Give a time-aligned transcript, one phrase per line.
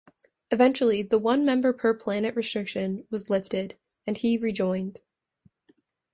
[0.49, 3.77] Eventually, the "one member per planet" restriction was lifted,
[4.07, 4.99] and he rejoined.